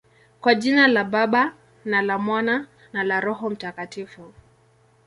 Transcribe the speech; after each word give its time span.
Kwa 0.41 0.55
jina 0.55 0.87
la 0.87 1.03
Baba, 1.03 1.53
na 1.85 2.01
la 2.01 2.17
Mwana, 2.17 2.67
na 2.93 3.03
la 3.03 3.19
Roho 3.19 3.49
Mtakatifu. 3.49 4.33